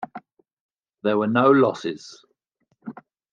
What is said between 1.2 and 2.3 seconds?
no losses.